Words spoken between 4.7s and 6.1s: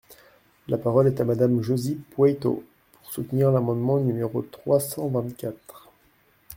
cent vingt-quatre.